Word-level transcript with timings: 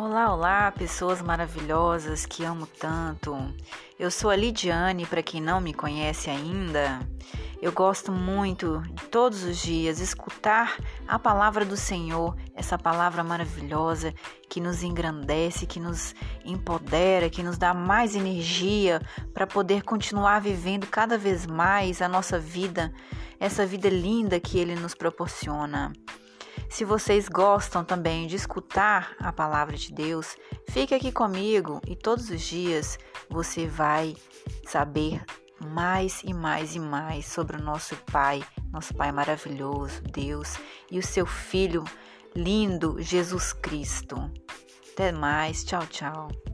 Olá, 0.00 0.32
olá, 0.32 0.70
pessoas 0.70 1.20
maravilhosas 1.20 2.24
que 2.24 2.44
amo 2.44 2.68
tanto. 2.68 3.36
Eu 3.98 4.12
sou 4.12 4.30
a 4.30 4.36
Lidiane, 4.36 5.04
para 5.04 5.24
quem 5.24 5.40
não 5.40 5.60
me 5.60 5.74
conhece 5.74 6.30
ainda. 6.30 7.00
Eu 7.60 7.72
gosto 7.72 8.12
muito 8.12 8.80
de 8.94 9.06
todos 9.08 9.42
os 9.42 9.58
dias 9.58 9.98
escutar 9.98 10.76
a 11.08 11.18
palavra 11.18 11.64
do 11.64 11.76
Senhor, 11.76 12.36
essa 12.54 12.78
palavra 12.78 13.24
maravilhosa 13.24 14.14
que 14.48 14.60
nos 14.60 14.84
engrandece, 14.84 15.66
que 15.66 15.80
nos 15.80 16.14
empodera, 16.44 17.28
que 17.28 17.42
nos 17.42 17.58
dá 17.58 17.74
mais 17.74 18.14
energia 18.14 19.02
para 19.34 19.48
poder 19.48 19.82
continuar 19.82 20.40
vivendo 20.40 20.86
cada 20.86 21.18
vez 21.18 21.44
mais 21.44 22.00
a 22.00 22.08
nossa 22.08 22.38
vida, 22.38 22.94
essa 23.40 23.66
vida 23.66 23.88
linda 23.88 24.38
que 24.38 24.60
ele 24.60 24.76
nos 24.76 24.94
proporciona. 24.94 25.92
Se 26.68 26.84
vocês 26.84 27.28
gostam 27.28 27.84
também 27.84 28.26
de 28.26 28.36
escutar 28.36 29.14
a 29.18 29.32
palavra 29.32 29.76
de 29.76 29.92
Deus, 29.92 30.36
fique 30.68 30.94
aqui 30.94 31.12
comigo 31.12 31.80
e 31.86 31.96
todos 31.96 32.30
os 32.30 32.40
dias 32.40 32.98
você 33.28 33.66
vai 33.66 34.16
saber 34.66 35.24
mais 35.60 36.22
e 36.22 36.32
mais 36.32 36.74
e 36.74 36.80
mais 36.80 37.26
sobre 37.26 37.56
o 37.56 37.62
nosso 37.62 37.96
Pai, 38.12 38.44
nosso 38.70 38.94
Pai 38.94 39.10
maravilhoso, 39.12 40.02
Deus, 40.02 40.56
e 40.90 40.98
o 40.98 41.02
seu 41.02 41.26
Filho 41.26 41.84
lindo, 42.34 42.96
Jesus 43.00 43.52
Cristo. 43.52 44.30
Até 44.92 45.12
mais, 45.12 45.64
tchau, 45.64 45.86
tchau. 45.86 46.47